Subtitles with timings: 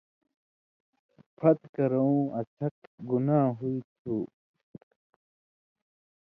[1.37, 2.75] پھت کرٶں اڅھَک
[3.09, 4.15] (گناہ) ہُوئ تھُو۔